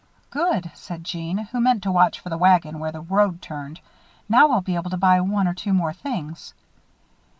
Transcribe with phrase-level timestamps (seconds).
[0.31, 3.79] "Good," said Jeanne, who meant to watch for the wagon where the road turned.
[4.27, 6.55] "Now I'll be able to buy one or two more things."